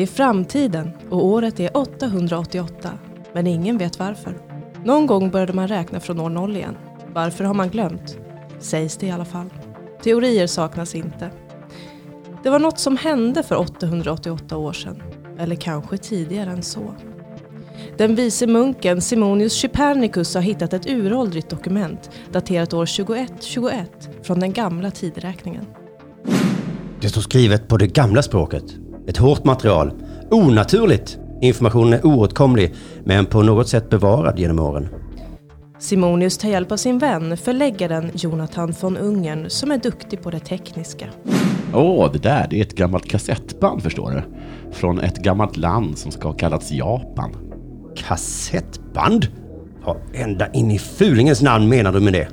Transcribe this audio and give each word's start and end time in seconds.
Det 0.00 0.04
är 0.04 0.06
framtiden 0.06 0.90
och 1.10 1.24
året 1.24 1.60
är 1.60 1.76
888. 1.76 2.90
Men 3.32 3.46
ingen 3.46 3.78
vet 3.78 3.98
varför. 3.98 4.38
Någon 4.84 5.06
gång 5.06 5.30
började 5.30 5.52
man 5.52 5.68
räkna 5.68 6.00
från 6.00 6.20
år 6.20 6.30
noll 6.30 6.56
igen. 6.56 6.76
Varför 7.14 7.44
har 7.44 7.54
man 7.54 7.68
glömt? 7.68 8.18
Sägs 8.58 8.96
det 8.96 9.06
i 9.06 9.10
alla 9.10 9.24
fall. 9.24 9.50
Teorier 10.02 10.46
saknas 10.46 10.94
inte. 10.94 11.30
Det 12.42 12.50
var 12.50 12.58
något 12.58 12.78
som 12.78 12.96
hände 12.96 13.42
för 13.42 13.56
888 13.56 14.56
år 14.56 14.72
sedan. 14.72 15.02
Eller 15.38 15.56
kanske 15.56 15.98
tidigare 15.98 16.50
än 16.50 16.62
så. 16.62 16.94
Den 17.96 18.14
vise 18.14 18.46
munken 18.46 19.00
Simonius 19.00 19.54
Chypernicus 19.62 20.34
har 20.34 20.42
hittat 20.42 20.72
ett 20.72 20.90
uråldrigt 20.90 21.50
dokument 21.50 22.10
daterat 22.32 22.72
år 22.72 22.86
2121 22.86 24.10
från 24.22 24.40
den 24.40 24.52
gamla 24.52 24.90
tideräkningen. 24.90 25.66
Det 27.00 27.08
står 27.08 27.20
skrivet 27.20 27.68
på 27.68 27.76
det 27.76 27.86
gamla 27.86 28.22
språket. 28.22 28.64
Ett 29.10 29.16
hårt 29.16 29.44
material. 29.44 29.92
Onaturligt. 30.30 31.18
Informationen 31.40 31.92
är 31.92 32.06
oåtkomlig, 32.06 32.74
men 33.04 33.26
på 33.26 33.42
något 33.42 33.68
sätt 33.68 33.90
bevarad 33.90 34.38
genom 34.38 34.58
åren. 34.58 34.88
Simonius 35.78 36.38
tar 36.38 36.48
hjälp 36.48 36.72
av 36.72 36.76
sin 36.76 36.98
vän, 36.98 37.36
förläggaren 37.36 38.10
Jonathan 38.14 38.74
von 38.80 38.96
Ungern, 38.96 39.50
som 39.50 39.70
är 39.70 39.78
duktig 39.78 40.22
på 40.22 40.30
det 40.30 40.38
tekniska. 40.38 41.06
Åh, 41.74 42.06
oh, 42.06 42.12
det 42.12 42.18
där 42.18 42.46
det 42.50 42.56
är 42.56 42.62
ett 42.62 42.74
gammalt 42.74 43.08
kassettband 43.08 43.82
förstår 43.82 44.10
du. 44.10 44.22
Från 44.72 45.00
ett 45.00 45.18
gammalt 45.18 45.56
land 45.56 45.98
som 45.98 46.12
ska 46.12 46.28
ha 46.28 46.34
kallats 46.34 46.72
Japan. 46.72 47.36
Kassettband? 47.96 49.26
Ja, 49.84 49.96
ända 50.14 50.52
in 50.52 50.70
i 50.70 50.78
fulingens 50.78 51.42
namn 51.42 51.68
menar 51.68 51.92
du 51.92 52.00
med 52.00 52.12
det? 52.12 52.28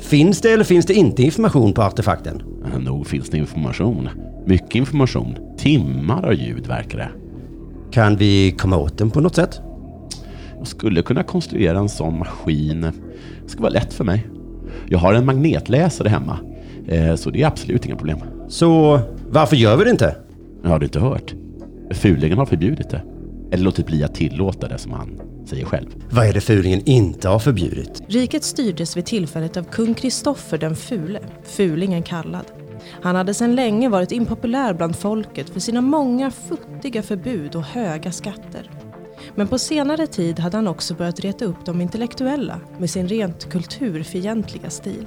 Finns 0.00 0.40
det 0.40 0.50
eller 0.50 0.64
finns 0.64 0.86
det 0.86 0.94
inte 0.94 1.22
information 1.22 1.72
på 1.72 1.82
artefakten? 1.82 2.42
Nog 2.78 3.06
finns 3.06 3.30
det 3.30 3.38
information. 3.38 4.08
Mycket 4.46 4.74
information. 4.74 5.47
Timmar 5.58 6.26
av 6.26 6.34
ljud 6.34 6.66
verkar 6.66 6.98
det. 6.98 7.08
Kan 7.90 8.16
vi 8.16 8.52
komma 8.52 8.76
åt 8.76 8.98
den 8.98 9.10
på 9.10 9.20
något 9.20 9.34
sätt? 9.34 9.60
Jag 10.58 10.66
skulle 10.66 11.02
kunna 11.02 11.22
konstruera 11.22 11.78
en 11.78 11.88
sån 11.88 12.18
maskin. 12.18 12.80
Det 13.44 13.50
ska 13.50 13.62
vara 13.62 13.72
lätt 13.72 13.92
för 13.92 14.04
mig. 14.04 14.26
Jag 14.88 14.98
har 14.98 15.14
en 15.14 15.26
magnetläsare 15.26 16.08
hemma, 16.08 16.38
eh, 16.88 17.14
så 17.14 17.30
det 17.30 17.42
är 17.42 17.46
absolut 17.46 17.86
inga 17.86 17.96
problem. 17.96 18.18
Så 18.48 19.00
varför 19.30 19.56
gör 19.56 19.76
vi 19.76 19.84
det 19.84 19.90
inte? 19.90 20.16
Jag 20.62 20.70
har 20.70 20.78
du 20.78 20.86
inte 20.86 21.00
hört? 21.00 21.34
Fulingen 21.90 22.38
har 22.38 22.46
förbjudit 22.46 22.90
det. 22.90 23.02
Eller 23.50 23.64
låtit 23.64 23.86
bli 23.86 24.04
att 24.04 24.14
tillåta 24.14 24.68
det 24.68 24.78
som 24.78 24.92
han 24.92 25.20
säger 25.46 25.64
själv. 25.64 25.86
Vad 26.10 26.26
är 26.26 26.32
det 26.32 26.40
fulingen 26.40 26.82
inte 26.84 27.28
har 27.28 27.38
förbjudit? 27.38 28.02
Riket 28.08 28.44
styrdes 28.44 28.96
vid 28.96 29.04
tillfället 29.04 29.56
av 29.56 29.62
kung 29.62 29.94
Kristoffer 29.94 30.58
den 30.58 30.76
fule, 30.76 31.20
fulingen 31.44 32.02
kallad. 32.02 32.44
Han 33.02 33.16
hade 33.16 33.34
sedan 33.34 33.54
länge 33.54 33.88
varit 33.88 34.12
impopulär 34.12 34.74
bland 34.74 34.96
folket 34.96 35.50
för 35.50 35.60
sina 35.60 35.80
många 35.80 36.30
futtiga 36.30 37.02
förbud 37.02 37.56
och 37.56 37.62
höga 37.62 38.12
skatter. 38.12 38.70
Men 39.34 39.48
på 39.48 39.58
senare 39.58 40.06
tid 40.06 40.38
hade 40.38 40.56
han 40.56 40.68
också 40.68 40.94
börjat 40.94 41.20
reta 41.20 41.44
upp 41.44 41.64
de 41.64 41.80
intellektuella 41.80 42.60
med 42.78 42.90
sin 42.90 43.08
rent 43.08 43.50
kulturfientliga 43.50 44.70
stil. 44.70 45.06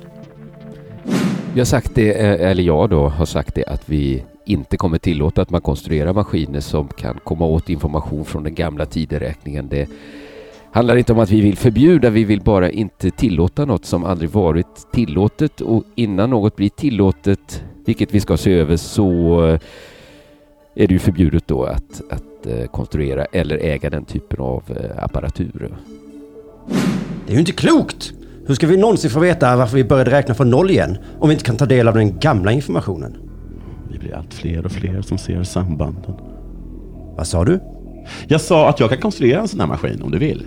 Vi 1.53 1.59
har 1.59 1.66
sagt 1.66 1.95
det, 1.95 2.14
eh, 2.14 2.49
eller 2.49 2.64
jag 2.64 2.89
då, 2.89 3.09
har 3.09 3.25
sagt 3.25 3.55
det 3.55 3.66
att 3.66 3.89
vi 3.89 4.23
inte 4.45 4.77
kommer 4.77 4.97
tillåta 4.97 5.42
att 5.42 5.49
man 5.49 5.61
konstruerar 5.61 6.14
maskiner 6.14 6.59
som 6.59 6.88
kan 6.88 7.19
komma 7.23 7.45
åt 7.45 7.69
information 7.69 8.25
från 8.25 8.44
den 8.44 8.55
gamla 8.55 8.86
tideräkningen. 8.86 9.70
Det 9.70 9.89
handlar 10.71 10.95
inte 10.95 11.14
om 11.14 11.20
att 11.20 11.30
vi 11.30 11.42
vill 11.42 11.58
förbjuda, 11.58 12.09
vi 12.09 12.23
vill 12.23 12.42
bara 12.42 12.70
inte 12.70 13.11
tillåta 13.11 13.65
något 13.65 13.86
som 13.86 14.05
aldrig 14.05 14.30
varit 14.30 14.92
tillåtet 14.93 15.61
och 15.61 15.83
innan 15.95 16.30
något 16.30 16.55
blir 16.55 16.70
tillåtet, 16.70 17.64
vilket 17.86 18.14
vi 18.14 18.20
ska 18.20 18.37
se 18.37 18.54
över, 18.54 18.77
så 18.77 19.39
eh, 19.45 19.59
är 20.76 20.87
det 20.87 20.93
ju 20.93 20.99
förbjudet 20.99 21.48
då 21.48 21.64
att, 21.64 22.02
att 22.09 22.45
eh, 22.45 22.65
konstruera 22.65 23.26
eller 23.26 23.58
äga 23.58 23.89
den 23.89 24.05
typen 24.05 24.39
av 24.39 24.64
apparatur. 24.98 25.77
Det 27.26 27.32
är 27.32 27.33
ju 27.33 27.39
inte 27.39 27.52
klokt! 27.52 28.14
Hur 28.45 28.55
ska 28.55 28.67
vi 28.67 28.77
någonsin 28.77 29.11
få 29.11 29.20
veta 29.20 29.55
varför 29.55 29.77
vi 29.77 29.83
började 29.83 30.11
räkna 30.11 30.36
från 30.36 30.49
noll 30.49 30.70
igen 30.70 30.98
om 31.20 31.30
vi 31.30 31.33
inte 31.33 31.45
kan 31.45 31.58
ta 31.58 31.65
del 31.65 31.88
av 31.88 31.93
den 31.93 32.20
gamla 32.20 32.52
informationen? 32.52 33.17
Vi 33.92 33.99
blir 33.99 34.15
allt 34.15 34.33
fler 34.33 34.65
och 34.65 34.71
fler 34.71 35.02
som 35.02 35.17
ser 35.17 35.43
sambanden. 35.43 36.14
Vad 37.17 37.27
sa 37.27 37.45
du? 37.45 37.59
Jag 38.27 38.42
sa 38.42 38.70
att 38.70 38.80
jag 38.80 38.89
kan 38.89 38.99
konstruera 38.99 39.42
en 39.42 39.48
sån 39.48 39.59
här 39.59 39.67
maskin 39.67 40.02
om 40.02 40.11
du 40.11 40.17
vill. 40.17 40.45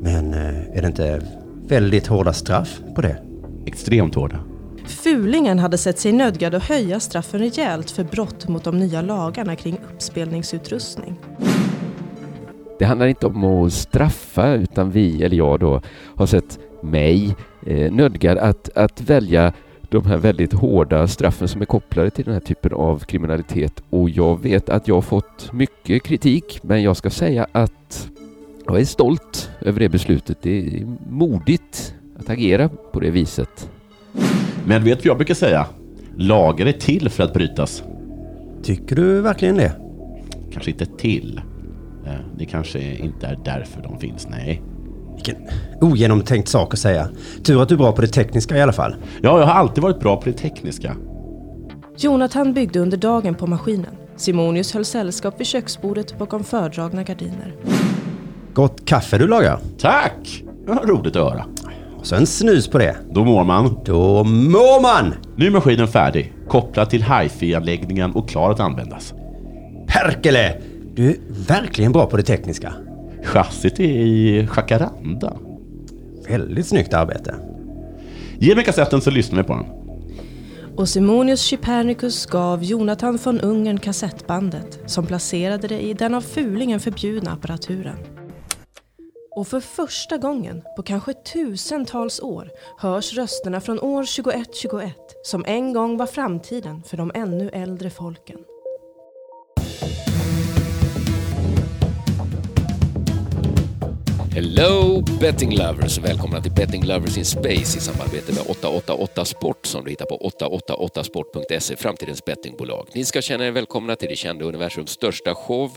Men 0.00 0.34
eh, 0.34 0.76
är 0.76 0.82
det 0.82 0.86
inte 0.86 1.22
väldigt 1.66 2.06
hårda 2.06 2.32
straff 2.32 2.80
på 2.94 3.00
det? 3.00 3.22
Extremt 3.66 4.14
hårda. 4.14 4.38
Fulingen 4.86 5.58
hade 5.58 5.78
sett 5.78 5.98
sig 5.98 6.12
nödgad 6.12 6.54
att 6.54 6.64
höja 6.64 7.00
straffen 7.00 7.40
rejält 7.40 7.90
för 7.90 8.04
brott 8.04 8.48
mot 8.48 8.64
de 8.64 8.78
nya 8.78 9.02
lagarna 9.02 9.56
kring 9.56 9.78
uppspelningsutrustning. 9.94 11.14
Det 12.78 12.84
handlar 12.84 13.06
inte 13.06 13.26
om 13.26 13.44
att 13.44 13.72
straffa 13.72 14.54
utan 14.54 14.90
vi, 14.90 15.22
eller 15.22 15.36
jag 15.36 15.60
då, 15.60 15.80
har 16.16 16.26
sett 16.26 16.58
mig 16.82 17.36
eh, 17.66 17.92
nödgad 17.92 18.38
att, 18.38 18.76
att 18.76 19.00
välja 19.00 19.52
de 19.90 20.06
här 20.06 20.16
väldigt 20.16 20.52
hårda 20.52 21.08
straffen 21.08 21.48
som 21.48 21.60
är 21.60 21.66
kopplade 21.66 22.10
till 22.10 22.24
den 22.24 22.34
här 22.34 22.40
typen 22.40 22.72
av 22.72 22.98
kriminalitet 22.98 23.82
och 23.90 24.10
jag 24.10 24.42
vet 24.42 24.68
att 24.68 24.88
jag 24.88 24.94
har 24.94 25.02
fått 25.02 25.52
mycket 25.52 26.02
kritik 26.02 26.60
men 26.62 26.82
jag 26.82 26.96
ska 26.96 27.10
säga 27.10 27.46
att 27.52 28.08
jag 28.74 28.80
är 28.80 28.84
stolt 28.84 29.50
över 29.60 29.80
det 29.80 29.88
beslutet. 29.88 30.38
Det 30.42 30.58
är 30.58 30.86
modigt 31.10 31.94
att 32.18 32.30
agera 32.30 32.68
på 32.68 33.00
det 33.00 33.10
viset. 33.10 33.70
Men 34.64 34.84
vet 34.84 35.02
du 35.02 35.08
vad 35.08 35.10
jag 35.10 35.16
brukar 35.16 35.34
säga? 35.34 35.66
Lagar 36.16 36.66
är 36.66 36.72
till 36.72 37.08
för 37.08 37.22
att 37.22 37.32
brytas. 37.32 37.82
Tycker 38.62 38.96
du 38.96 39.20
verkligen 39.20 39.56
det? 39.56 39.72
Kanske 40.52 40.70
inte 40.70 40.86
till. 40.86 41.40
Eh, 42.06 42.12
det 42.38 42.46
kanske 42.46 42.96
inte 42.96 43.26
är 43.26 43.38
därför 43.44 43.82
de 43.82 43.98
finns, 43.98 44.28
nej. 44.28 44.62
Vilken 45.14 45.36
ogenomtänkt 45.80 46.48
sak 46.48 46.74
att 46.74 46.80
säga. 46.80 47.08
Tur 47.42 47.62
att 47.62 47.68
du 47.68 47.74
är 47.74 47.78
bra 47.78 47.92
på 47.92 48.00
det 48.00 48.08
tekniska 48.08 48.56
i 48.56 48.60
alla 48.62 48.72
fall. 48.72 48.96
Ja, 49.22 49.38
jag 49.38 49.46
har 49.46 49.54
alltid 49.54 49.82
varit 49.82 50.00
bra 50.00 50.16
på 50.16 50.24
det 50.24 50.32
tekniska. 50.32 50.96
Jonathan 51.96 52.54
byggde 52.54 52.80
under 52.80 52.96
dagen 52.96 53.34
på 53.34 53.46
maskinen. 53.46 53.94
Simonius 54.16 54.74
höll 54.74 54.84
sällskap 54.84 55.40
vid 55.40 55.46
köksbordet 55.46 56.18
bakom 56.18 56.44
fördragna 56.44 57.02
gardiner. 57.02 57.54
Gott 58.58 58.84
kaffe 58.84 59.18
du 59.18 59.26
lagar. 59.28 59.58
Tack! 59.78 60.44
Det 60.66 60.72
var 60.72 60.86
roligt 60.86 61.16
att 61.16 61.22
höra. 61.22 61.44
Och 61.98 62.06
så 62.06 62.14
en 62.14 62.26
snus 62.26 62.68
på 62.68 62.78
det. 62.78 62.96
Då 63.10 63.24
mår 63.24 63.44
man. 63.44 63.78
Då 63.84 64.24
mår 64.24 64.82
man! 64.82 65.14
Nu 65.36 65.46
är 65.46 65.50
maskinen 65.50 65.88
färdig, 65.88 66.32
kopplad 66.48 66.90
till 66.90 67.02
hifi-anläggningen 67.02 68.12
och 68.12 68.28
klar 68.28 68.50
att 68.50 68.60
användas. 68.60 69.14
Perkele! 69.86 70.56
Du 70.94 71.10
är 71.10 71.16
verkligen 71.48 71.92
bra 71.92 72.06
på 72.06 72.16
det 72.16 72.22
tekniska. 72.22 72.72
Chassit 73.24 73.80
är 73.80 73.84
i 73.84 74.48
jacaranda. 74.56 75.36
Väldigt 76.28 76.66
snyggt 76.66 76.94
arbete. 76.94 77.34
Ge 78.38 78.54
mig 78.54 78.64
kassetten 78.64 79.00
så 79.00 79.10
lyssnar 79.10 79.38
vi 79.38 79.44
på 79.44 79.54
den. 79.54 79.66
Och 80.76 80.88
Simonius 80.88 81.42
Chypernicus 81.42 82.26
gav 82.26 82.64
Jonathan 82.64 83.18
von 83.24 83.40
Ungern 83.40 83.78
kassettbandet 83.78 84.80
som 84.86 85.06
placerade 85.06 85.68
det 85.68 85.80
i 85.80 85.94
den 85.94 86.14
av 86.14 86.20
fulingen 86.20 86.80
förbjudna 86.80 87.32
apparaturen. 87.32 88.17
Och 89.38 89.48
för 89.48 89.60
första 89.60 90.16
gången 90.16 90.62
på 90.76 90.82
kanske 90.82 91.14
tusentals 91.14 92.20
år 92.20 92.50
hörs 92.78 93.12
rösterna 93.12 93.60
från 93.60 93.80
år 93.80 94.02
2121 94.02 94.94
som 95.22 95.44
en 95.46 95.72
gång 95.72 95.96
var 95.96 96.06
framtiden 96.06 96.82
för 96.82 96.96
de 96.96 97.12
ännu 97.14 97.48
äldre 97.48 97.90
folken. 97.90 98.38
Hello 104.38 105.02
betting 105.20 105.56
lovers! 105.56 105.98
Välkomna 105.98 106.40
till 106.40 106.52
Betting 106.52 106.86
Lovers 106.86 107.18
in 107.18 107.24
Space 107.24 107.78
i 107.78 107.80
samarbete 107.80 108.32
med 108.32 108.42
888 108.48 109.24
Sport 109.24 109.66
som 109.66 109.84
du 109.84 109.90
hittar 109.90 110.06
på 110.06 110.32
888sport.se, 110.38 111.76
framtidens 111.76 112.24
bettingbolag. 112.24 112.88
Ni 112.94 113.04
ska 113.04 113.22
känna 113.22 113.46
er 113.46 113.50
välkomna 113.50 113.96
till 113.96 114.08
det 114.08 114.16
kända 114.16 114.44
universums 114.44 114.90
största 114.90 115.34
show 115.34 115.70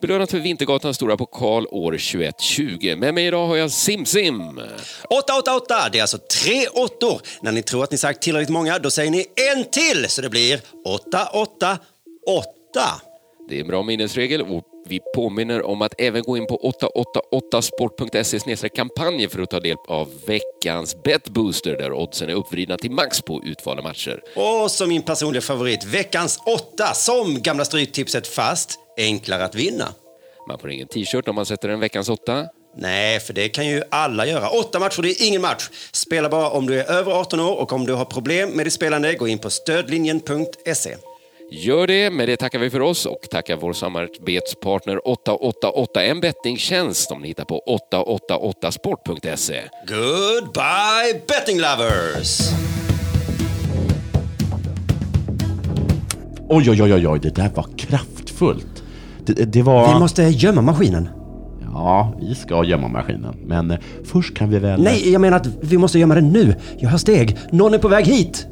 belönat 0.00 0.30
för 0.30 0.38
Vintergatans 0.38 0.96
stora 0.96 1.16
pokal 1.16 1.66
år 1.66 1.92
2120. 1.92 2.96
Med 2.96 3.14
mig 3.14 3.26
idag 3.26 3.46
har 3.46 3.56
jag 3.56 3.70
Simsim. 3.70 4.60
888, 5.10 5.88
det 5.92 5.98
är 5.98 6.02
alltså 6.02 6.18
tre 6.18 6.68
åttor. 6.68 7.20
När 7.40 7.52
ni 7.52 7.62
tror 7.62 7.84
att 7.84 7.90
ni 7.90 7.98
sagt 7.98 8.22
tillräckligt 8.22 8.48
många, 8.48 8.78
då 8.78 8.90
säger 8.90 9.10
ni 9.10 9.26
en 9.54 9.64
till, 9.64 10.08
så 10.08 10.22
det 10.22 10.28
blir 10.28 10.60
888. 10.84 13.00
Det 13.48 13.56
är 13.56 13.60
en 13.60 13.66
bra 13.66 13.82
minnesregel 13.82 14.42
och 14.42 14.64
vi 14.88 15.00
påminner 15.14 15.66
om 15.66 15.82
att 15.82 15.94
även 15.98 16.22
gå 16.22 16.36
in 16.36 16.46
på 16.46 16.74
888sport.se 17.32 18.68
kampanjer 18.68 19.28
för 19.28 19.42
att 19.42 19.50
ta 19.50 19.60
del 19.60 19.76
av 19.88 20.08
veckans 20.26 21.02
betbooster 21.02 21.76
där 21.76 21.92
oddsen 21.92 22.30
är 22.30 22.34
uppvridna 22.34 22.76
till 22.76 22.90
max 22.90 23.22
på 23.22 23.42
utvalda 23.44 23.82
matcher. 23.82 24.22
Och 24.36 24.70
som 24.70 24.88
min 24.88 25.02
personliga 25.02 25.40
favorit, 25.40 25.84
veckans 25.84 26.40
åtta, 26.46 26.94
som 26.94 27.42
gamla 27.42 27.64
stryktipset 27.64 28.26
fast, 28.26 28.78
enklare 28.96 29.44
att 29.44 29.54
vinna. 29.54 29.88
Man 30.48 30.58
får 30.58 30.70
ingen 30.70 30.88
t-shirt 30.88 31.28
om 31.28 31.34
man 31.34 31.46
sätter 31.46 31.68
en 31.68 31.80
veckans 31.80 32.08
åtta. 32.08 32.46
Nej, 32.76 33.20
för 33.20 33.32
det 33.32 33.48
kan 33.48 33.66
ju 33.66 33.82
alla 33.90 34.26
göra. 34.26 34.48
Åtta 34.48 34.78
matcher, 34.78 35.02
det 35.02 35.10
är 35.10 35.26
ingen 35.26 35.40
match. 35.40 35.68
Spela 35.92 36.28
bara 36.28 36.50
om 36.50 36.66
du 36.66 36.80
är 36.80 36.90
över 36.90 37.12
18 37.12 37.40
år 37.40 37.56
och 37.56 37.72
om 37.72 37.86
du 37.86 37.92
har 37.94 38.04
problem 38.04 38.50
med 38.50 38.66
ditt 38.66 38.72
spelande, 38.72 39.14
gå 39.14 39.28
in 39.28 39.38
på 39.38 39.50
stödlinjen.se. 39.50 40.96
Gör 41.50 41.86
det, 41.86 42.10
med 42.10 42.28
det 42.28 42.36
tackar 42.36 42.58
vi 42.58 42.70
för 42.70 42.80
oss 42.80 43.06
och 43.06 43.20
tackar 43.30 43.56
vår 43.56 43.72
samarbetspartner 43.72 45.08
888, 45.08 46.04
en 46.04 46.20
bettingtjänst 46.20 47.08
som 47.08 47.20
ni 47.22 47.28
hittar 47.28 47.44
på 47.44 47.62
888sport.se. 47.90 49.60
Goodbye 49.86 51.22
betting 51.28 51.60
lovers! 51.60 52.40
Oj, 56.48 56.70
oj, 56.70 56.82
oj, 56.82 56.94
oj, 56.94 57.08
oj, 57.08 57.20
det 57.22 57.34
där 57.34 57.50
var 57.54 57.66
kraftfullt. 57.76 58.82
Det, 59.26 59.32
det 59.32 59.62
var... 59.62 59.94
Vi 59.94 60.00
måste 60.00 60.22
gömma 60.22 60.62
maskinen. 60.62 61.08
Ja, 61.62 62.14
vi 62.20 62.34
ska 62.34 62.64
gömma 62.64 62.88
maskinen. 62.88 63.36
Men 63.46 63.70
eh, 63.70 63.78
först 64.04 64.36
kan 64.36 64.50
vi 64.50 64.58
väl... 64.58 64.82
Nej, 64.82 65.12
jag 65.12 65.20
menar 65.20 65.36
att 65.36 65.48
vi 65.60 65.78
måste 65.78 65.98
gömma 65.98 66.14
den 66.14 66.32
nu. 66.32 66.54
Jag 66.78 66.88
hör 66.88 66.98
steg. 66.98 67.36
Någon 67.50 67.74
är 67.74 67.78
på 67.78 67.88
väg 67.88 68.06
hit. 68.06 68.46